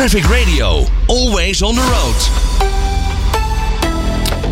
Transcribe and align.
Traffic 0.00 0.24
Radio, 0.24 0.84
always 1.06 1.62
on 1.62 1.74
the 1.74 1.80
road. 1.80 2.30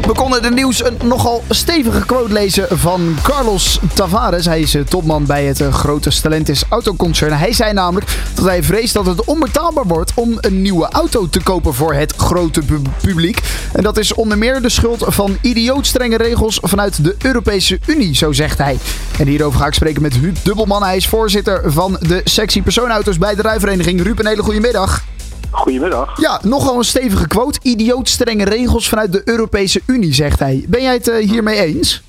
We 0.07 0.13
konden 0.15 0.43
de 0.43 0.51
nieuws 0.51 0.85
een 0.85 0.97
nogal 1.05 1.45
stevige 1.51 2.07
quote 2.07 2.33
lezen 2.33 2.79
van 2.79 3.17
Carlos 3.23 3.81
Tavares. 3.95 4.45
Hij 4.45 4.61
is 4.61 4.75
eh, 4.75 4.83
topman 4.83 5.27
bij 5.27 5.45
het 5.45 5.61
eh, 5.61 5.73
grote 5.75 6.11
Stellantis 6.11 6.65
autoconcern. 6.69 7.33
Hij 7.33 7.53
zei 7.53 7.73
namelijk 7.73 8.11
dat 8.35 8.45
hij 8.45 8.63
vreest 8.63 8.95
dat 8.95 9.07
het 9.07 9.25
onbetaalbaar 9.25 9.87
wordt 9.87 10.13
om 10.15 10.39
een 10.41 10.63
nieuwe 10.63 10.89
auto 10.89 11.29
te 11.29 11.43
kopen 11.43 11.75
voor 11.75 11.95
het 11.95 12.15
grote 12.17 12.61
pu- 12.61 12.83
publiek. 13.03 13.41
En 13.73 13.83
dat 13.83 13.97
is 13.99 14.15
onder 14.15 14.39
meer 14.39 14.63
de 14.63 14.69
schuld 14.71 15.05
van 15.07 15.39
idioot 15.43 15.87
strenge 15.87 16.17
regels 16.17 16.59
vanuit 16.63 17.05
de 17.05 17.17
Europese 17.23 17.79
Unie, 17.87 18.15
zo 18.15 18.33
zegt 18.33 18.59
hij. 18.59 18.79
En 19.19 19.27
hierover 19.27 19.61
ga 19.61 19.67
ik 19.67 19.75
spreken 19.75 20.03
met 20.03 20.15
Huub 20.15 20.37
Dubbelman. 20.43 20.83
Hij 20.83 20.97
is 20.97 21.07
voorzitter 21.09 21.73
van 21.73 21.97
de 22.01 22.21
sectie 22.25 22.63
persoonauto's 22.63 23.19
bij 23.19 23.35
de 23.35 23.43
rijvereniging. 23.43 24.03
Ruud, 24.03 24.19
een 24.19 24.27
hele 24.27 24.43
goede 24.43 24.61
middag. 24.61 25.03
Goedemiddag. 25.51 26.21
Ja, 26.21 26.41
nogal 26.43 26.77
een 26.79 26.85
stevige 26.85 27.27
quote. 27.27 27.59
Idioot 27.63 28.09
strenge 28.09 28.45
regels 28.45 28.89
vanuit 28.89 29.13
de 29.13 29.23
Europese 29.25 29.81
Unie, 29.87 30.15
zegt 30.15 30.39
hij. 30.39 30.65
Ben 30.69 30.83
jij 30.83 30.93
het 30.93 31.09
eh, 31.09 31.29
hiermee 31.29 31.59
eens? 31.59 32.03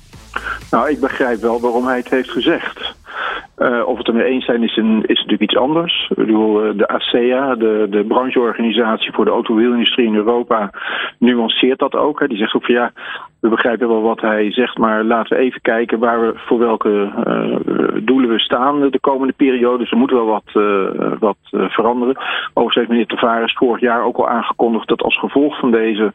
Nou, 0.70 0.90
ik 0.90 1.00
begrijp 1.00 1.40
wel 1.40 1.60
waarom 1.60 1.86
hij 1.86 1.96
het 1.96 2.08
heeft 2.08 2.30
gezegd. 2.30 2.89
Eh, 3.60 3.86
of 3.86 3.98
het 3.98 4.08
ermee 4.08 4.24
eens 4.24 4.44
zijn, 4.44 4.62
is, 4.62 4.76
is 4.76 5.18
natuurlijk 5.18 5.42
iets 5.42 5.56
anders. 5.56 6.06
Ik 6.08 6.16
bedoel, 6.16 6.62
eh, 6.62 6.70
de 6.76 6.88
ASEA, 6.88 7.54
de, 7.54 7.86
de 7.90 8.04
brancheorganisatie 8.04 9.12
voor 9.12 9.24
de 9.24 9.30
automobielindustrie 9.30 10.06
in 10.06 10.14
Europa, 10.14 10.70
nuanceert 11.18 11.78
dat 11.78 11.94
ook. 11.94 12.20
Hè. 12.20 12.26
Die 12.26 12.38
zegt 12.38 12.54
ook 12.54 12.64
van 12.64 12.74
ja, 12.74 12.92
we 13.40 13.48
begrijpen 13.48 13.88
wel 13.88 14.02
wat 14.02 14.20
hij 14.20 14.52
zegt, 14.52 14.78
maar 14.78 15.04
laten 15.04 15.36
we 15.36 15.42
even 15.42 15.60
kijken 15.60 15.98
waar 15.98 16.20
we 16.20 16.32
voor 16.34 16.58
welke 16.58 17.12
eh, 17.24 18.02
doelen 18.02 18.30
we 18.30 18.38
staan 18.38 18.90
de 18.90 19.00
komende 19.00 19.32
periode. 19.32 19.78
Dus 19.78 19.90
er 19.90 19.96
moet 19.96 20.10
wel 20.10 20.26
wat, 20.26 20.50
wat 21.18 21.36
veranderen. 21.50 22.16
Overigens 22.48 22.74
heeft 22.74 22.88
meneer 22.88 23.06
Tavares 23.06 23.52
vorig 23.52 23.80
jaar 23.80 24.04
ook 24.04 24.16
al 24.16 24.28
aangekondigd 24.28 24.88
dat 24.88 25.02
als 25.02 25.18
gevolg 25.18 25.58
van 25.58 25.70
deze 25.70 26.12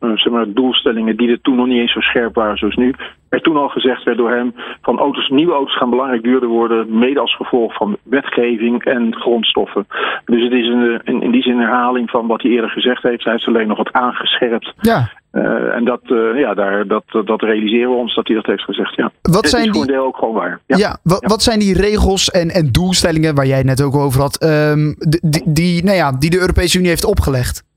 zeg 0.00 0.32
maar, 0.32 0.52
doelstellingen, 0.52 1.16
die 1.16 1.30
er 1.30 1.40
toen 1.40 1.56
nog 1.56 1.66
niet 1.66 1.78
eens 1.80 1.92
zo 1.92 2.00
scherp 2.00 2.34
waren 2.34 2.56
zoals 2.56 2.74
nu, 2.76 2.94
er 3.28 3.40
toen 3.40 3.56
al 3.56 3.68
gezegd 3.68 4.02
werd 4.02 4.18
door 4.18 4.30
hem 4.30 4.54
van 4.82 4.98
auto's, 4.98 5.28
nieuwe 5.28 5.52
auto's 5.52 5.76
gaan 5.76 5.90
belangrijk 5.90 6.22
duurder 6.22 6.48
worden, 6.48 6.98
mede 6.98 7.20
als 7.20 7.36
gevolg 7.36 7.74
van 7.74 7.96
wetgeving 8.02 8.84
en 8.84 9.14
grondstoffen. 9.16 9.86
Dus 10.24 10.42
het 10.42 10.52
is 10.52 10.66
een, 10.66 11.00
in, 11.04 11.22
in 11.22 11.30
die 11.30 11.42
zin 11.42 11.52
een 11.52 11.60
herhaling 11.68 12.10
van 12.10 12.26
wat 12.26 12.42
hij 12.42 12.50
eerder 12.50 12.70
gezegd 12.70 13.02
heeft. 13.02 13.24
Hij 13.24 13.32
heeft 13.32 13.46
alleen 13.46 13.66
nog 13.68 13.76
wat 13.76 13.92
aangescherpt. 13.92 14.72
Ja. 14.80 15.08
Eh, 15.30 15.74
en 15.74 15.84
dat, 15.84 16.00
eh, 16.04 16.38
ja, 16.40 16.54
daar, 16.54 16.86
dat, 16.86 17.04
dat 17.24 17.42
realiseren 17.42 17.90
we 17.90 17.96
ons 17.96 18.14
dat 18.14 18.26
hij 18.26 18.36
dat 18.36 18.46
heeft 18.46 18.62
gezegd. 18.64 18.94
Ja. 18.96 19.10
Wat 19.22 19.34
Het 19.34 19.48
zijn 19.50 19.64
is 19.66 19.72
die- 19.72 19.86
deel 19.86 20.04
ook 20.04 20.16
gewoon 20.16 20.34
waar. 20.34 20.60
Ja, 20.66 20.76
wa- 21.02 21.18
Ja. 21.20 21.28
wat 21.28 21.42
zijn 21.42 21.58
die 21.58 21.74
regels 21.80 22.30
en, 22.30 22.48
en 22.50 22.68
doelstellingen 22.72 23.34
waar 23.34 23.46
jij 23.46 23.56
het 23.56 23.66
net 23.66 23.82
ook 23.82 23.96
over 23.96 24.20
had, 24.20 24.36
ehm, 24.42 24.92
die, 25.20 25.42
die, 25.52 25.84
nou 25.84 25.96
ja, 25.96 26.12
die 26.18 26.30
de 26.30 26.40
Europese 26.40 26.76
Unie 26.78 26.88
heeft 26.90 27.04
opgelegd? 27.04 27.68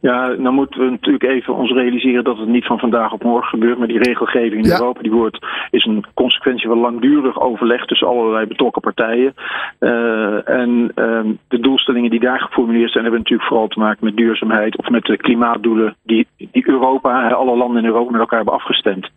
Ja, 0.00 0.34
dan 0.34 0.54
moeten 0.54 0.84
we 0.84 0.90
natuurlijk 0.90 1.24
even 1.24 1.54
ons 1.54 1.72
realiseren 1.72 2.24
dat 2.24 2.38
het 2.38 2.48
niet 2.48 2.66
van 2.66 2.78
vandaag 2.78 3.12
op 3.12 3.22
morgen 3.22 3.48
gebeurt. 3.48 3.78
Maar 3.78 3.88
die 3.88 4.02
regelgeving 4.02 4.64
in 4.64 4.70
Ja. 4.70 4.78
Europa 4.78 5.02
die 5.02 5.12
wordt, 5.12 5.46
is 5.70 5.84
een 5.84 6.04
consequentie 6.14 6.68
van 6.68 6.78
langdurig 6.78 7.40
overleg 7.40 7.84
tussen 7.84 8.08
allerlei 8.08 8.46
betrokken 8.46 8.82
partijen. 8.82 9.34
Eh, 9.78 10.48
en 10.48 10.92
ehm, 10.94 11.32
de 11.48 11.60
doelstellingen 11.60 12.10
die 12.10 12.20
daar 12.20 12.40
geformuleerd 12.40 12.90
zijn, 12.90 13.02
hebben 13.02 13.20
natuurlijk 13.20 13.48
vooral 13.48 13.68
te 13.68 13.78
maken 13.78 14.04
met 14.04 14.16
duurzaamheid 14.16 14.76
of 14.78 14.88
met 14.88 15.04
de 15.04 15.16
klimaatdoelen 15.16 15.96
die, 16.02 16.26
die 16.36 16.68
Europa, 16.68 17.28
alle 17.28 17.56
landen 17.56 17.82
in 17.82 17.88
Europa 17.88 18.10
met 18.10 18.20
elkaar 18.20 18.38
hebben 18.38 18.54
afgestemd. 18.54 19.10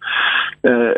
Eh, 0.61 0.89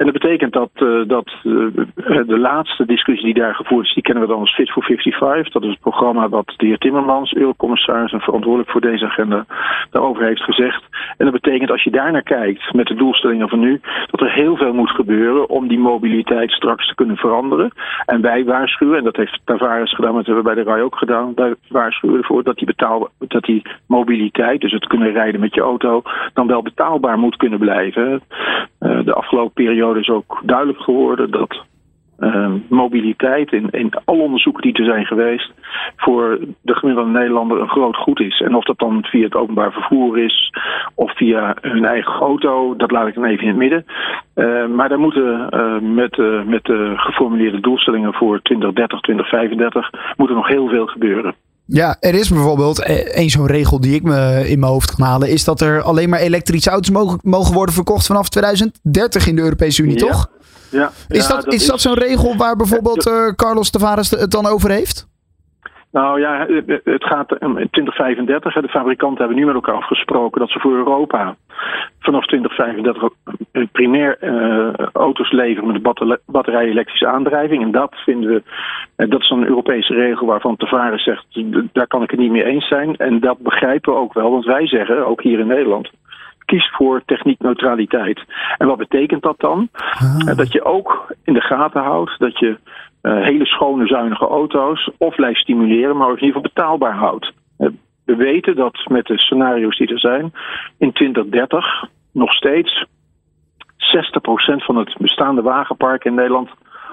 en 0.00 0.06
dat 0.06 0.20
betekent 0.20 0.52
dat, 0.52 0.70
eh, 0.74 1.00
dat 1.06 1.26
eh, 1.26 2.26
de 2.26 2.38
laatste 2.38 2.86
discussie 2.86 3.24
die 3.32 3.42
daar 3.42 3.54
gevoerd 3.54 3.86
is, 3.86 3.94
die 3.94 4.02
kennen 4.02 4.22
we 4.22 4.28
dan 4.28 4.40
als 4.40 4.54
Fit 4.54 4.70
for 4.70 4.82
55. 4.82 5.52
Dat 5.52 5.62
is 5.62 5.70
het 5.70 5.80
programma 5.80 6.28
wat 6.28 6.54
de 6.56 6.66
heer 6.66 6.78
Timmermans, 6.78 7.34
eurocommissaris 7.34 8.12
en 8.12 8.20
verantwoordelijk 8.20 8.70
voor 8.70 8.80
deze 8.80 9.04
agenda, 9.04 9.46
daarover 9.90 10.24
heeft 10.24 10.42
gezegd. 10.42 10.82
En 11.16 11.24
dat 11.24 11.40
betekent 11.40 11.70
als 11.70 11.82
je 11.82 11.90
daar 11.90 12.12
naar 12.12 12.22
kijkt 12.22 12.72
met 12.72 12.86
de 12.86 12.94
doelstellingen 12.94 13.48
van 13.48 13.58
nu, 13.58 13.80
dat 14.10 14.20
er 14.20 14.32
heel 14.32 14.56
veel 14.56 14.72
moet 14.72 14.90
gebeuren 14.90 15.48
om 15.48 15.68
die 15.68 15.78
mobiliteit 15.78 16.50
straks 16.50 16.86
te 16.88 16.94
kunnen 16.94 17.16
veranderen. 17.16 17.72
En 18.06 18.20
wij 18.20 18.44
waarschuwen, 18.44 18.98
en 18.98 19.04
dat 19.04 19.16
heeft 19.16 19.40
Tavares 19.44 19.94
gedaan, 19.94 20.14
maar 20.14 20.22
dat 20.24 20.34
hebben 20.34 20.44
we 20.44 20.54
bij 20.54 20.64
de 20.64 20.70
RAI 20.70 20.82
ook 20.82 20.96
gedaan, 20.96 21.32
wij 21.34 21.54
waarschuwen 21.68 22.16
ervoor 22.16 22.42
dat 22.42 22.56
die, 22.56 22.66
betaal, 22.66 23.08
dat 23.18 23.44
die 23.44 23.62
mobiliteit, 23.86 24.60
dus 24.60 24.72
het 24.72 24.86
kunnen 24.86 25.12
rijden 25.12 25.40
met 25.40 25.54
je 25.54 25.60
auto, 25.60 26.02
dan 26.32 26.46
wel 26.46 26.62
betaalbaar 26.62 27.18
moet 27.18 27.36
kunnen 27.36 27.58
blijven. 27.58 28.22
Eh, 29.00 29.06
de 29.06 29.14
afgelopen 29.14 29.52
periode 29.52 30.00
is 30.00 30.08
ook 30.08 30.40
duidelijk 30.44 30.80
geworden 30.80 31.30
dat 31.30 31.64
eh, 32.18 32.52
mobiliteit 32.68 33.52
in, 33.52 33.70
in 33.70 33.90
alle 34.04 34.22
onderzoeken 34.22 34.62
die 34.62 34.72
er 34.72 34.84
zijn 34.84 35.06
geweest 35.06 35.52
voor 35.96 36.38
de 36.62 36.74
gemiddelde 36.74 37.10
Nederlander 37.10 37.60
een 37.60 37.68
groot 37.68 37.96
goed 37.96 38.20
is. 38.20 38.40
En 38.40 38.54
of 38.54 38.64
dat 38.64 38.78
dan 38.78 39.04
via 39.04 39.24
het 39.24 39.34
openbaar 39.34 39.72
vervoer 39.72 40.18
is 40.18 40.52
of 40.94 41.16
via 41.16 41.56
hun 41.60 41.84
eigen 41.84 42.12
auto, 42.12 42.76
dat 42.76 42.90
laat 42.90 43.06
ik 43.06 43.14
dan 43.14 43.24
even 43.24 43.42
in 43.42 43.48
het 43.48 43.56
midden. 43.56 43.84
Eh, 44.34 44.66
maar 44.66 44.88
daar 44.88 44.98
moeten 44.98 45.50
eh, 45.50 45.78
met, 45.78 46.18
eh, 46.18 46.42
met 46.42 46.64
de 46.64 46.92
geformuleerde 46.96 47.60
doelstellingen 47.60 48.12
voor 48.14 48.42
2030, 48.42 49.00
2035 49.00 50.14
moet 50.16 50.28
er 50.28 50.34
nog 50.34 50.48
heel 50.48 50.68
veel 50.68 50.86
gebeuren. 50.86 51.34
Ja, 51.72 51.96
er 52.00 52.14
is 52.14 52.28
bijvoorbeeld 52.28 52.78
eh, 52.82 52.94
één 52.96 53.30
zo'n 53.30 53.46
regel 53.46 53.80
die 53.80 53.94
ik 53.94 54.02
me 54.02 54.48
in 54.48 54.58
mijn 54.58 54.72
hoofd 54.72 54.94
kan 54.94 55.06
halen, 55.06 55.28
is 55.28 55.44
dat 55.44 55.60
er 55.60 55.82
alleen 55.82 56.08
maar 56.08 56.18
elektrische 56.18 56.70
auto's 56.70 56.90
mogen, 56.90 57.18
mogen 57.22 57.54
worden 57.54 57.74
verkocht 57.74 58.06
vanaf 58.06 58.28
2030 58.28 59.26
in 59.26 59.36
de 59.36 59.42
Europese 59.42 59.82
Unie, 59.82 59.98
Ja. 59.98 60.06
toch? 60.06 60.28
Ja, 60.70 60.92
Is, 61.08 61.26
ja, 61.26 61.34
dat, 61.34 61.52
is 61.52 61.66
dat 61.66 61.80
zo'n 61.80 61.94
regel 61.94 62.36
waar 62.36 62.56
bijvoorbeeld 62.56 63.06
eh, 63.06 63.26
Carlos 63.36 63.70
Tavares 63.70 64.10
het 64.10 64.30
dan 64.30 64.46
over 64.46 64.70
heeft? 64.70 65.06
Nou 65.92 66.20
ja, 66.20 66.46
het- 66.84 67.04
gaat 67.04 67.38
om 67.38 67.54
2035. 67.54 68.54
hè. 68.54 68.60
De 68.60 68.68
fabrikanten 68.68 69.18
hebben 69.18 69.36
nu 69.36 69.44
met 69.46 69.54
elkaar 69.54 69.74
afgesproken 69.74 70.40
dat 70.40 70.50
ze 70.50 70.60
voor 70.60 70.74
Europa 70.74 71.36
vanaf 72.00 72.26
2035 72.26 73.02
ook, 73.02 73.14
eh, 73.52 73.62
primair 73.72 74.16
eh, 74.18 74.86
auto's 74.92 75.30
leveren 75.32 75.72
met 75.72 76.22
batterij-elektrische 76.26 77.06
aandrijving. 77.06 77.62
En 77.62 77.70
dat 77.70 77.94
vinden 77.94 78.30
we, 78.30 78.42
eh, 78.96 79.08
dat 79.10 79.20
is 79.20 79.30
een 79.30 79.46
Europese 79.46 79.94
regel 79.94 80.26
waarvan 80.26 80.56
Tavares 80.56 81.02
zegt, 81.04 81.26
daar 81.72 81.86
kan 81.86 82.02
ik 82.02 82.10
het 82.10 82.20
niet 82.20 82.30
mee 82.30 82.44
eens 82.44 82.68
zijn. 82.68 82.96
En 82.96 83.20
dat 83.20 83.38
begrijpen 83.38 83.92
we 83.92 83.98
ook 83.98 84.12
wel, 84.14 84.30
want 84.30 84.44
wij 84.44 84.66
zeggen, 84.66 85.06
ook 85.06 85.22
hier 85.22 85.38
in 85.38 85.46
Nederland, 85.46 85.90
kies 86.44 86.70
voor 86.72 87.02
techniekneutraliteit. 87.06 88.24
En 88.58 88.66
wat 88.66 88.78
betekent 88.78 89.22
dat 89.22 89.40
dan? 89.40 89.68
Eh, 90.26 90.36
Dat 90.36 90.52
je 90.52 90.64
ook 90.64 91.14
in 91.24 91.32
de 91.34 91.40
gaten 91.40 91.82
houdt 91.82 92.18
dat 92.18 92.38
je 92.38 92.56
eh, 93.00 93.22
hele 93.22 93.46
schone, 93.46 93.86
zuinige 93.86 94.26
auto's 94.26 94.90
of 94.98 95.14
blijft 95.14 95.40
stimuleren, 95.40 95.96
maar 95.96 96.10
ook 96.10 96.18
in 96.18 96.24
ieder 96.24 96.40
geval 96.40 96.52
betaalbaar 96.54 96.94
houdt. 96.94 97.32
Eh, 97.56 97.68
we 98.04 98.16
weten 98.16 98.56
dat 98.56 98.86
met 98.88 99.06
de 99.06 99.18
scenario's 99.18 99.78
die 99.78 99.88
er 99.88 100.00
zijn, 100.00 100.32
in 100.78 100.92
2030 100.92 101.84
nog 102.12 102.32
steeds 102.32 102.84
60% 103.76 104.64
van 104.64 104.76
het 104.76 104.96
bestaande 104.98 105.42
wagenpark 105.42 106.04
in 106.04 106.14
Nederland 106.14 106.50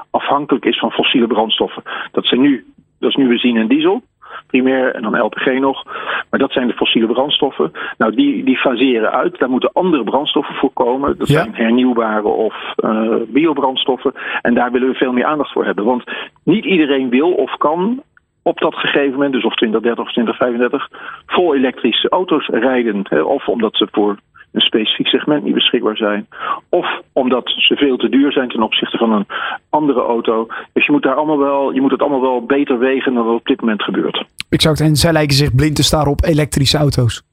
afhankelijk 0.10 0.66
is 0.66 0.80
van 0.80 0.92
fossiele 0.92 1.28
brandstoffen. 1.28 1.84
Dat, 2.12 2.26
zijn 2.26 2.42
nu, 2.42 2.66
dat 3.00 3.10
is 3.10 3.16
nu 3.16 3.28
benzine 3.28 3.60
en 3.60 3.68
diesel, 3.68 4.02
primair 4.48 4.96
en 4.96 5.02
dan 5.02 5.20
LPG 5.20 5.60
nog. 5.60 5.84
Maar 6.30 6.40
dat 6.40 6.52
zijn 6.52 6.68
de 6.68 6.74
fossiele 6.74 7.08
brandstoffen. 7.08 7.72
Nou, 7.98 8.16
die, 8.16 8.44
die 8.44 8.58
faseren 8.58 9.12
uit. 9.12 9.40
Daar 9.40 9.50
moeten 9.50 9.72
andere 9.74 10.04
brandstoffen 10.04 10.56
voor 10.56 10.72
komen. 10.74 11.18
Dat 11.18 11.28
Ja. 11.28 11.42
zijn 11.42 11.56
hernieuwbare 11.56 12.28
of 12.28 12.74
eh, 12.76 13.16
biobrandstoffen. 13.28 14.14
En 14.42 14.54
daar 14.54 14.72
willen 14.72 14.88
we 14.88 14.94
veel 14.94 15.12
meer 15.12 15.26
aandacht 15.26 15.52
voor 15.52 15.66
hebben. 15.66 15.86
Want 15.86 16.04
niet 16.44 16.66
iedereen 16.66 17.10
wil 17.10 17.32
of 17.32 17.58
kan 17.58 18.02
op 18.48 18.60
dat 18.60 18.76
gegeven 18.76 19.12
moment, 19.12 19.34
dus 19.34 19.44
of 19.44 19.56
2030 19.56 20.06
of 20.06 20.12
2035, 20.12 20.90
vol 21.26 21.56
elektrische 21.56 22.10
auto's 22.10 22.48
rijden. 22.48 23.06
Hè, 23.10 23.22
of 23.22 23.48
omdat 23.48 23.76
ze 23.76 23.88
voor 23.92 24.18
een 24.52 24.62
specifiek 24.62 25.08
segment 25.08 25.44
niet 25.44 25.54
beschikbaar 25.54 25.98
zijn. 25.98 26.28
Of 26.70 27.02
omdat 27.14 27.54
ze 27.58 27.76
veel 27.76 27.98
te 27.98 28.10
duur 28.10 28.32
zijn 28.32 28.50
ten 28.50 28.62
opzichte 28.62 28.98
van 28.98 29.12
een 29.12 29.26
andere 29.70 30.02
auto. 30.02 30.48
Dus 30.74 30.86
je 30.86 30.92
moet, 30.92 31.04
daar 31.04 31.16
allemaal 31.16 31.38
wel, 31.40 31.74
je 31.74 31.82
moet 31.82 31.92
het 31.92 32.02
allemaal 32.02 32.22
wel 32.22 32.46
beter 32.46 32.80
wegen 32.80 33.14
dan 33.14 33.26
wat 33.26 33.36
op 33.36 33.46
dit 33.46 33.62
moment 33.62 33.84
gebeurt. 33.84 34.26
Ik 34.50 34.64
en 34.64 34.96
zij 34.96 35.12
lijken 35.12 35.36
zich 35.36 35.56
blind 35.56 35.76
te 35.76 35.84
staren 35.84 36.12
op 36.12 36.24
elektrische 36.24 36.78
auto's. 36.78 37.24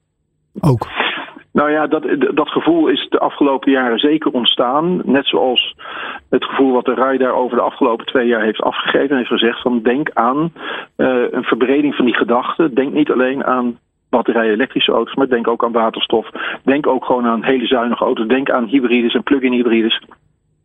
Ook. 0.60 1.03
Nou 1.54 1.70
ja, 1.70 1.86
dat, 1.86 2.04
dat 2.34 2.48
gevoel 2.48 2.88
is 2.88 3.06
de 3.08 3.18
afgelopen 3.18 3.70
jaren 3.70 3.98
zeker 3.98 4.30
ontstaan. 4.30 5.00
Net 5.04 5.26
zoals 5.26 5.74
het 6.30 6.44
gevoel 6.44 6.72
wat 6.72 6.84
de 6.84 6.94
RAI 6.94 7.18
daar 7.18 7.34
over 7.34 7.56
de 7.56 7.62
afgelopen 7.62 8.06
twee 8.06 8.26
jaar 8.26 8.42
heeft 8.42 8.62
afgegeven. 8.62 9.10
En 9.10 9.16
heeft 9.16 9.28
gezegd 9.28 9.60
van 9.60 9.82
denk 9.82 10.10
aan 10.12 10.52
eh, 10.96 11.22
een 11.30 11.44
verbreding 11.44 11.94
van 11.94 12.04
die 12.04 12.14
gedachte. 12.14 12.72
Denk 12.72 12.92
niet 12.92 13.10
alleen 13.10 13.44
aan 13.44 13.78
batterij-elektrische 14.10 14.92
auto's, 14.92 15.14
maar 15.14 15.28
denk 15.28 15.48
ook 15.48 15.64
aan 15.64 15.72
waterstof. 15.72 16.30
Denk 16.62 16.86
ook 16.86 17.04
gewoon 17.04 17.26
aan 17.26 17.44
hele 17.44 17.66
zuinige 17.66 18.04
auto's. 18.04 18.26
Denk 18.26 18.50
aan 18.50 18.66
hybrides 18.66 19.14
en 19.14 19.22
plug-in 19.22 19.52
hybrides. 19.52 20.00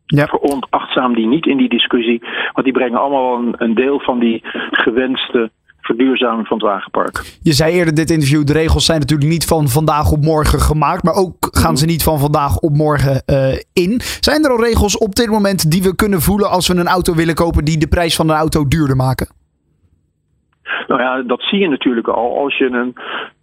Ja. 0.06 0.26
Veronachtzaam 0.26 1.14
die 1.14 1.26
niet 1.26 1.46
in 1.46 1.56
die 1.56 1.68
discussie. 1.68 2.22
Want 2.52 2.64
die 2.64 2.72
brengen 2.72 3.00
allemaal 3.00 3.38
een, 3.38 3.54
een 3.56 3.74
deel 3.74 4.00
van 4.00 4.18
die 4.18 4.40
gewenste 4.70 5.50
verduurzaming 5.90 6.46
van 6.46 6.56
het 6.58 6.66
wagenpark. 6.66 7.38
Je 7.42 7.52
zei 7.52 7.72
eerder 7.72 7.88
in 7.88 7.94
dit 7.94 8.10
interview, 8.10 8.44
de 8.44 8.52
regels 8.52 8.84
zijn 8.84 9.00
natuurlijk 9.00 9.30
niet 9.30 9.44
van 9.44 9.68
vandaag 9.68 10.12
op 10.12 10.22
morgen 10.32 10.60
gemaakt. 10.60 11.02
Maar 11.02 11.14
ook 11.14 11.36
gaan 11.62 11.76
ze 11.76 11.86
niet 11.86 12.02
van 12.02 12.18
vandaag 12.18 12.56
op 12.56 12.76
morgen 12.76 13.22
eh, 13.26 13.52
in. 13.84 13.92
Zijn 14.20 14.44
er 14.44 14.50
al 14.50 14.64
regels 14.64 14.98
op 14.98 15.14
dit 15.14 15.30
moment 15.36 15.70
die 15.70 15.82
we 15.82 15.94
kunnen 15.94 16.20
voelen 16.20 16.50
als 16.50 16.68
we 16.68 16.74
een 16.76 16.94
auto 16.96 17.14
willen 17.14 17.34
kopen 17.34 17.64
die 17.64 17.78
de 17.78 17.88
prijs 17.88 18.16
van 18.16 18.28
een 18.28 18.42
auto 18.44 18.68
duurder 18.68 18.96
maken? 18.96 19.28
Nou 20.86 21.00
ja, 21.00 21.22
dat 21.22 21.40
zie 21.42 21.58
je 21.58 21.68
natuurlijk 21.68 22.08
al. 22.08 22.38
Als 22.38 22.58
je 22.58 22.66
een, 22.66 22.94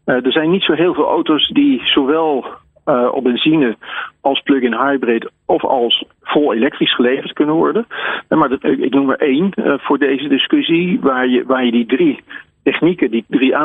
uh, 0.05 0.25
er 0.25 0.31
zijn 0.31 0.51
niet 0.51 0.63
zo 0.63 0.73
heel 0.73 0.93
veel 0.93 1.07
auto's 1.07 1.47
die 1.47 1.81
zowel 1.83 2.45
uh, 2.87 3.07
op 3.11 3.23
benzine 3.23 3.77
als 4.21 4.41
plug-in 4.41 4.73
hybrid 4.73 5.31
of 5.45 5.63
als 5.63 6.05
vol 6.21 6.53
elektrisch 6.53 6.95
geleverd 6.95 7.33
kunnen 7.33 7.55
worden. 7.55 7.87
Maar 8.29 8.49
dat, 8.49 8.63
ik 8.63 8.93
noem 8.93 9.09
er 9.09 9.19
één 9.19 9.51
uh, 9.55 9.73
voor 9.77 9.97
deze 9.97 10.27
discussie, 10.27 10.99
waar 11.01 11.27
je, 11.27 11.43
waar 11.45 11.65
je 11.65 11.71
die 11.71 11.85
drie 11.85 12.23
technieken, 12.63 13.11
die 13.11 13.25
drie 13.27 13.55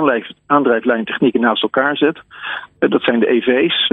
aandrijflijntechnieken 0.47 1.41
naast 1.41 1.63
elkaar 1.63 1.97
zet. 1.97 2.21
Dat 2.79 3.03
zijn 3.03 3.21
de 3.21 3.29
EV's 3.29 3.87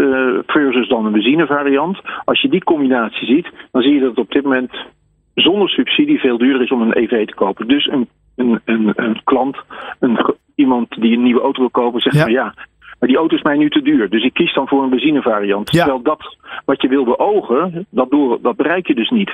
versus 0.45 0.87
dan 0.87 1.05
een 1.05 1.11
benzinevariant. 1.11 1.99
Als 2.25 2.41
je 2.41 2.49
die 2.49 2.63
combinatie 2.63 3.27
ziet, 3.27 3.49
dan 3.71 3.81
zie 3.81 3.93
je 3.93 3.99
dat 3.99 4.09
het 4.09 4.19
op 4.19 4.31
dit 4.31 4.43
moment 4.43 4.71
zonder 5.33 5.69
subsidie 5.69 6.19
veel 6.19 6.37
duurder 6.37 6.61
is 6.61 6.71
om 6.71 6.81
een 6.81 6.97
EV 6.97 7.25
te 7.25 7.35
kopen. 7.35 7.67
Dus 7.67 7.87
een, 7.87 8.07
een, 8.35 8.61
een, 8.65 8.93
een 8.95 9.23
klant, 9.23 9.57
een, 9.99 10.19
iemand 10.55 11.01
die 11.01 11.13
een 11.13 11.23
nieuwe 11.23 11.41
auto 11.41 11.59
wil 11.59 11.69
kopen, 11.69 12.01
zegt 12.01 12.15
ja. 12.15 12.21
van 12.21 12.31
ja, 12.31 12.53
maar 13.00 13.10
die 13.10 13.18
auto 13.18 13.36
is 13.36 13.42
mij 13.42 13.57
nu 13.57 13.69
te 13.69 13.81
duur. 13.81 14.10
Dus 14.10 14.24
ik 14.24 14.34
kies 14.34 14.54
dan 14.54 14.68
voor 14.68 14.84
een 14.84 14.90
benzinevariant. 14.90 15.72
Ja. 15.72 15.78
Terwijl 15.78 16.04
dat 16.04 16.38
wat 16.66 16.81
je 16.81 16.88
wil 16.88 17.04
beogen, 17.04 17.88
dat, 17.90 18.10
door, 18.10 18.42
dat 18.42 18.56
bereik 18.56 18.88
je 18.88 18.96
dus 18.96 19.10
niet. 19.10 19.31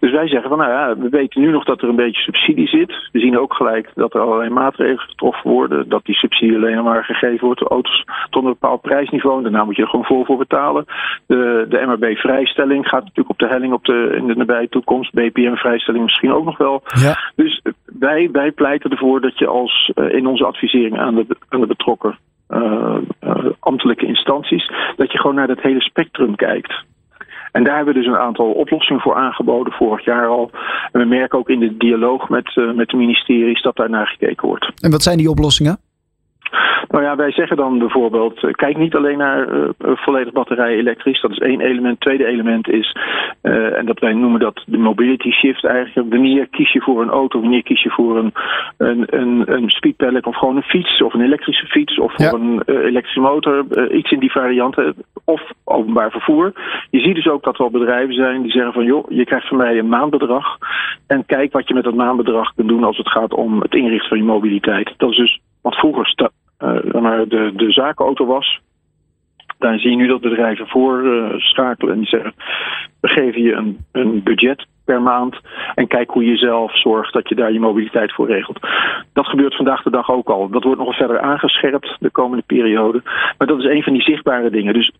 Dus 0.00 0.12
wij 0.12 0.28
zeggen 0.28 0.48
van 0.48 0.58
nou 0.58 0.70
ja, 0.70 0.96
we 0.96 1.08
weten 1.08 1.40
nu 1.40 1.50
nog 1.50 1.64
dat 1.64 1.82
er 1.82 1.88
een 1.88 1.96
beetje 1.96 2.22
subsidie 2.22 2.68
zit. 2.68 3.08
We 3.12 3.18
zien 3.18 3.38
ook 3.38 3.54
gelijk 3.54 3.90
dat 3.94 4.14
er 4.14 4.20
allerlei 4.20 4.50
maatregelen 4.50 4.98
getroffen 4.98 5.50
worden. 5.50 5.88
Dat 5.88 6.04
die 6.04 6.14
subsidie 6.14 6.56
alleen 6.56 6.82
maar 6.82 7.04
gegeven 7.04 7.44
wordt 7.46 7.60
de 7.60 7.68
auto's 7.68 8.04
tot 8.30 8.42
een 8.42 8.48
bepaald 8.48 8.80
prijsniveau. 8.80 9.36
En 9.36 9.42
daarna 9.42 9.64
moet 9.64 9.76
je 9.76 9.82
er 9.82 9.88
gewoon 9.88 10.04
vol 10.04 10.24
voor 10.24 10.38
betalen. 10.38 10.84
De, 11.26 11.66
de 11.68 11.86
MRB-vrijstelling 11.86 12.88
gaat 12.88 13.04
natuurlijk 13.04 13.30
op 13.30 13.38
de 13.38 13.48
helling 13.48 13.72
op 13.72 13.84
de, 13.84 14.14
in 14.16 14.26
de 14.26 14.36
nabije 14.36 14.68
toekomst. 14.68 15.12
BPM-vrijstelling 15.12 16.04
misschien 16.04 16.32
ook 16.32 16.44
nog 16.44 16.58
wel. 16.58 16.82
Ja. 16.86 17.32
Dus 17.36 17.62
wij, 17.98 18.28
wij 18.32 18.50
pleiten 18.50 18.90
ervoor 18.90 19.20
dat 19.20 19.38
je 19.38 19.46
als 19.46 19.92
uh, 19.94 20.12
in 20.12 20.26
onze 20.26 20.44
advisering 20.44 20.98
aan 20.98 21.14
de, 21.14 21.26
aan 21.48 21.60
de 21.60 21.66
betrokken 21.66 22.18
ambtelijke 23.58 24.06
instanties, 24.06 24.72
dat 24.96 25.12
je 25.12 25.18
gewoon 25.18 25.36
naar 25.36 25.46
dat 25.46 25.60
hele 25.60 25.80
spectrum 25.80 26.34
kijkt. 26.34 26.84
En 27.52 27.64
daar 27.64 27.76
hebben 27.76 27.94
we 27.94 28.00
dus 28.00 28.08
een 28.08 28.18
aantal 28.18 28.50
oplossingen 28.50 29.02
voor 29.02 29.14
aangeboden 29.14 29.72
vorig 29.72 30.04
jaar 30.04 30.26
al. 30.26 30.50
En 30.92 31.00
we 31.00 31.06
merken 31.06 31.38
ook 31.38 31.48
in 31.48 31.60
de 31.60 31.76
dialoog 31.76 32.28
met, 32.28 32.56
uh, 32.56 32.72
met 32.72 32.88
de 32.88 32.96
ministeries 32.96 33.62
dat 33.62 33.76
daar 33.76 33.90
naar 33.90 34.06
gekeken 34.06 34.48
wordt. 34.48 34.72
En 34.82 34.90
wat 34.90 35.02
zijn 35.02 35.18
die 35.18 35.30
oplossingen? 35.30 35.78
Nou 36.88 37.04
ja, 37.04 37.16
wij 37.16 37.32
zeggen 37.32 37.56
dan 37.56 37.78
bijvoorbeeld, 37.78 38.50
kijk 38.50 38.76
niet 38.76 38.94
alleen 38.94 39.18
naar 39.18 39.54
uh, 39.54 39.68
volledig 39.78 40.32
batterij 40.32 40.76
elektrisch. 40.76 41.20
Dat 41.20 41.30
is 41.30 41.38
één 41.38 41.60
element. 41.60 42.00
Tweede 42.00 42.26
element 42.26 42.68
is, 42.68 42.96
uh, 43.42 43.78
en 43.78 43.86
dat 43.86 43.98
wij 43.98 44.12
noemen 44.12 44.40
dat 44.40 44.62
de 44.66 44.78
mobility 44.78 45.30
shift 45.30 45.64
eigenlijk. 45.64 46.10
Wanneer 46.10 46.48
kies 46.48 46.72
je 46.72 46.80
voor 46.80 47.02
een 47.02 47.10
auto, 47.10 47.40
wanneer 47.40 47.62
kies 47.62 47.82
je 47.82 47.90
voor 47.90 48.18
een, 48.18 48.32
een, 48.76 49.04
een, 49.06 49.42
een 49.46 49.70
speedpedelec 49.70 50.26
of 50.26 50.36
gewoon 50.36 50.56
een 50.56 50.62
fiets 50.62 51.02
of 51.02 51.14
een 51.14 51.24
elektrische 51.24 51.66
fiets 51.66 51.98
of 51.98 52.18
ja. 52.18 52.28
voor 52.28 52.38
een 52.38 52.62
uh, 52.66 52.84
elektrische 52.84 53.20
motor. 53.20 53.64
iets 53.92 54.10
in 54.10 54.18
die 54.18 54.32
varianten 54.32 54.94
of 55.24 55.42
openbaar 55.64 56.10
vervoer. 56.10 56.52
Je 56.90 57.00
ziet 57.00 57.14
dus 57.14 57.28
ook 57.28 57.42
dat 57.42 57.54
er 57.54 57.64
al 57.64 57.70
bedrijven 57.70 58.14
zijn 58.14 58.42
die 58.42 58.52
zeggen 58.52 58.72
van 58.72 58.84
joh, 58.84 59.10
je 59.10 59.24
krijgt 59.24 59.48
van 59.48 59.56
mij 59.56 59.78
een 59.78 59.88
maandbedrag. 59.88 60.58
En 61.06 61.26
kijk 61.26 61.52
wat 61.52 61.68
je 61.68 61.74
met 61.74 61.84
dat 61.84 61.94
maandbedrag 61.94 62.54
kunt 62.54 62.68
doen 62.68 62.84
als 62.84 62.96
het 62.96 63.08
gaat 63.08 63.34
om 63.34 63.60
het 63.60 63.74
inrichten 63.74 64.08
van 64.08 64.18
je 64.18 64.24
mobiliteit. 64.24 64.94
Dat 64.96 65.10
is 65.10 65.16
dus 65.16 65.40
wat 65.62 65.74
vroeger 65.74 66.06
maar 67.00 67.28
de, 67.28 67.52
de 67.56 67.72
zakenauto 67.72 68.26
was. 68.26 68.60
Daar 69.58 69.78
zie 69.78 69.90
je 69.90 69.96
nu 69.96 70.06
dat 70.06 70.20
bedrijven 70.20 70.66
voor 70.66 71.02
uh, 71.02 71.34
schakelen 71.36 71.92
en 71.92 71.98
die 71.98 72.08
zeggen: 72.08 72.34
we 73.00 73.08
geven 73.08 73.42
je 73.42 73.52
een, 73.52 73.78
een 73.92 74.22
budget 74.22 74.66
per 74.84 75.02
maand 75.02 75.36
en 75.74 75.86
kijk 75.86 76.10
hoe 76.10 76.24
je 76.24 76.36
zelf 76.36 76.78
zorgt 76.78 77.12
dat 77.12 77.28
je 77.28 77.34
daar 77.34 77.52
je 77.52 77.60
mobiliteit 77.60 78.12
voor 78.12 78.26
regelt. 78.26 78.58
Dat 79.12 79.26
gebeurt 79.26 79.56
vandaag 79.56 79.82
de 79.82 79.90
dag 79.90 80.10
ook 80.10 80.28
al. 80.28 80.48
Dat 80.48 80.64
wordt 80.64 80.80
nog 80.80 80.96
verder 80.96 81.20
aangescherpt 81.20 81.96
de 82.00 82.10
komende 82.10 82.44
periode. 82.46 83.02
Maar 83.38 83.46
dat 83.46 83.58
is 83.58 83.64
een 83.64 83.82
van 83.82 83.92
die 83.92 84.02
zichtbare 84.02 84.50
dingen. 84.50 84.74
Dus 84.74 84.92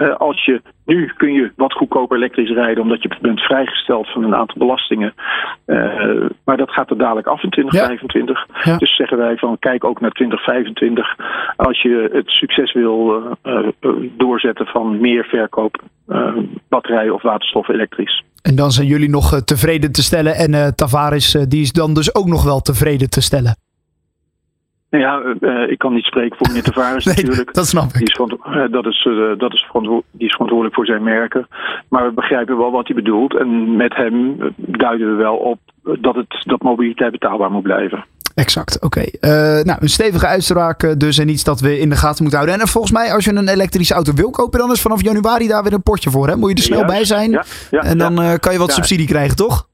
uh, 0.00 0.16
als 0.16 0.44
je 0.44 0.62
nu 0.84 1.12
kun 1.16 1.32
je 1.32 1.52
wat 1.56 1.72
goedkoper 1.72 2.16
elektrisch 2.16 2.50
rijden, 2.50 2.82
omdat 2.82 3.02
je 3.02 3.16
bent 3.20 3.40
vrijgesteld 3.40 4.12
van 4.12 4.24
een 4.24 4.34
aantal 4.34 4.58
belastingen. 4.58 5.14
Uh, 5.66 6.26
maar 6.44 6.56
dat 6.56 6.70
gaat 6.70 6.90
er 6.90 6.98
dadelijk 6.98 7.26
af 7.26 7.42
in 7.42 7.50
2025. 7.50 8.46
Ja. 8.48 8.72
Ja. 8.72 8.78
Dus 8.78 8.96
zeggen 8.96 9.18
wij 9.18 9.36
van 9.36 9.58
kijk 9.58 9.84
ook 9.84 10.00
naar 10.00 10.10
2025 10.10 11.16
als 11.56 11.82
je 11.82 12.08
het 12.12 12.28
succes 12.28 12.72
wil 12.72 13.22
uh, 13.42 13.68
doorzetten 14.16 14.66
van 14.66 15.00
meer 15.00 15.24
verkoop 15.24 15.82
batterij 16.68 17.10
of 17.10 17.22
waterstof 17.22 17.68
elektrisch. 17.68 18.24
En 18.42 18.54
dan 18.54 18.70
zijn 18.70 18.86
jullie 18.86 19.10
nog 19.10 19.40
tevreden 19.44 19.92
te 19.92 20.02
stellen 20.02 20.34
en 20.34 20.74
Tavares 20.74 21.32
die 21.48 21.62
is 21.62 21.72
dan 21.72 21.94
dus 21.94 22.14
ook 22.14 22.26
nog 22.26 22.44
wel 22.44 22.60
tevreden 22.60 23.10
te 23.10 23.20
stellen. 23.20 23.56
Nou 24.90 25.04
ja, 25.04 25.22
uh, 25.40 25.70
ik 25.70 25.78
kan 25.78 25.94
niet 25.94 26.04
spreken 26.04 26.36
voor 26.36 26.46
meneer 26.46 26.62
Tavares 26.62 27.04
nee, 27.04 27.14
natuurlijk. 27.14 27.54
Dat 27.54 27.66
snap 27.66 27.84
ik. 27.84 27.92
Die 27.92 28.08
is, 28.08 28.18
uh, 28.18 28.72
dat 28.72 28.86
is, 28.86 29.04
uh, 29.04 29.38
dat 29.38 29.52
is 29.52 29.68
die 30.10 30.26
is 30.26 30.32
verantwoordelijk 30.32 30.74
voor 30.74 30.86
zijn 30.86 31.02
merken. 31.02 31.46
Maar 31.88 32.06
we 32.06 32.12
begrijpen 32.12 32.58
wel 32.58 32.70
wat 32.70 32.86
hij 32.86 32.96
bedoelt. 32.96 33.36
En 33.36 33.76
met 33.76 33.94
hem 33.94 34.36
duiden 34.56 35.10
we 35.10 35.22
wel 35.22 35.36
op 35.36 35.58
dat, 35.82 36.14
het, 36.14 36.44
dat 36.46 36.62
mobiliteit 36.62 37.10
betaalbaar 37.12 37.50
moet 37.50 37.62
blijven. 37.62 38.04
Exact, 38.34 38.80
oké. 38.82 39.06
Okay. 39.20 39.62
nou, 39.62 39.78
een 39.80 39.88
stevige 39.88 40.26
uitspraak 40.26 41.00
dus 41.00 41.18
en 41.18 41.28
iets 41.28 41.44
dat 41.44 41.60
we 41.60 41.78
in 41.78 41.88
de 41.88 41.96
gaten 41.96 42.22
moeten 42.22 42.40
houden. 42.40 42.60
En 42.60 42.68
volgens 42.68 42.92
mij, 42.92 43.12
als 43.12 43.24
je 43.24 43.34
een 43.34 43.48
elektrische 43.48 43.94
auto 43.94 44.12
wil 44.14 44.30
kopen, 44.30 44.58
dan 44.58 44.70
is 44.70 44.80
vanaf 44.80 45.02
januari 45.02 45.48
daar 45.48 45.62
weer 45.62 45.72
een 45.72 45.82
potje 45.82 46.10
voor. 46.10 46.28
Hè? 46.28 46.36
Moet 46.36 46.50
je 46.50 46.56
er 46.56 46.62
snel 46.62 46.84
bij 46.84 47.04
zijn. 47.04 47.30
Ja, 47.30 47.44
ja, 47.70 47.82
en 47.82 47.98
dan 47.98 48.38
kan 48.38 48.52
je 48.52 48.58
wat 48.58 48.72
subsidie 48.72 49.06
krijgen, 49.06 49.36
toch? 49.36 49.68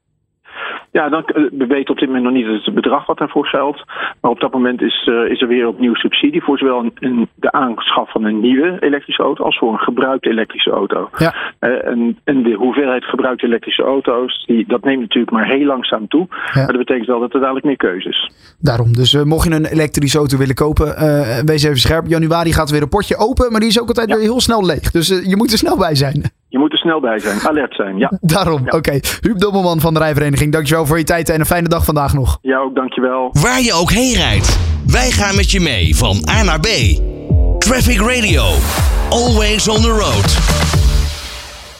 Ja, 0.97 1.09
dan, 1.09 1.23
we 1.57 1.65
weten 1.67 1.93
op 1.93 1.99
dit 1.99 2.07
moment 2.07 2.25
nog 2.25 2.33
niet 2.33 2.65
het 2.65 2.73
bedrag 2.73 3.05
wat 3.05 3.17
daarvoor 3.17 3.45
geldt. 3.45 3.83
Maar 4.21 4.31
op 4.31 4.39
dat 4.39 4.53
moment 4.53 4.81
is, 4.81 5.07
uh, 5.09 5.31
is 5.31 5.41
er 5.41 5.47
weer 5.47 5.67
opnieuw 5.67 5.95
subsidie 5.95 6.43
voor 6.43 6.57
zowel 6.57 6.79
een, 6.79 6.91
een, 6.99 7.29
de 7.35 7.51
aanschaf 7.51 8.11
van 8.11 8.23
een 8.23 8.39
nieuwe 8.39 8.77
elektrische 8.79 9.23
auto 9.23 9.43
als 9.43 9.57
voor 9.57 9.73
een 9.73 9.79
gebruikte 9.79 10.29
elektrische 10.29 10.71
auto. 10.71 11.09
Ja. 11.17 11.35
Uh, 11.59 11.87
en, 11.87 12.17
en, 12.23 12.43
de 12.43 12.53
hoeveelheid 12.53 13.03
gebruikte 13.05 13.45
elektrische 13.45 13.83
auto's, 13.83 14.43
die, 14.45 14.67
dat 14.67 14.83
neemt 14.83 14.99
natuurlijk 14.99 15.31
maar 15.31 15.47
heel 15.47 15.65
langzaam 15.65 16.07
toe. 16.07 16.27
Ja. 16.29 16.47
Maar 16.53 16.67
dat 16.67 16.85
betekent 16.85 17.07
wel 17.07 17.19
dat 17.19 17.33
er 17.33 17.39
dadelijk 17.39 17.65
meer 17.65 17.77
keuze 17.77 18.09
is. 18.09 18.31
Daarom, 18.59 18.93
dus 18.93 19.13
uh, 19.13 19.23
mocht 19.23 19.47
je 19.47 19.55
een 19.55 19.65
elektrische 19.65 20.17
auto 20.17 20.37
willen 20.37 20.55
kopen, 20.55 20.87
wees 21.45 21.63
even 21.63 21.77
scherp. 21.77 22.07
Januari 22.07 22.53
gaat 22.53 22.71
weer 22.71 22.81
een 22.81 22.89
potje 22.89 23.17
open, 23.17 23.51
maar 23.51 23.59
die 23.59 23.69
is 23.69 23.81
ook 23.81 23.87
altijd 23.87 24.09
ja. 24.09 24.15
weer 24.15 24.23
heel 24.23 24.41
snel 24.41 24.65
leeg. 24.65 24.91
Dus 24.91 25.07
je 25.07 25.35
moet 25.35 25.51
er 25.51 25.57
snel 25.57 25.77
bij 25.77 25.95
zijn. 25.95 26.36
Je 26.49 26.59
moet 26.59 26.71
er 26.71 26.77
snel 26.77 26.99
bij 26.99 27.19
zijn, 27.19 27.47
alert 27.47 27.75
zijn, 27.75 27.97
ja. 27.97 28.11
Daarom, 28.35 28.59
ja. 28.59 28.65
oké. 28.65 28.75
Okay. 28.75 29.01
Huub 29.21 29.39
Dobbelman 29.39 29.79
van 29.79 29.93
de 29.93 29.99
Rijvereniging, 29.99 30.51
dankjewel 30.51 30.85
voor 30.85 30.97
je 30.97 31.03
tijd 31.03 31.29
en 31.29 31.39
een 31.39 31.45
fijne 31.45 31.67
dag 31.67 31.85
vandaag 31.85 32.13
nog. 32.13 32.37
Ja, 32.41 32.57
ook 32.57 32.75
dankjewel. 32.75 33.29
Waar 33.41 33.61
je 33.61 33.73
ook 33.73 33.91
heen 33.91 34.13
rijdt, 34.13 34.59
wij 34.87 35.11
gaan 35.11 35.35
met 35.35 35.51
je 35.51 35.59
mee 35.59 35.95
van 35.95 36.15
A 36.29 36.43
naar 36.43 36.59
B. 36.59 36.67
Traffic 37.57 37.99
Radio, 37.99 38.43
always 39.09 39.67
on 39.67 39.81
the 39.81 39.89
road. 39.89 40.66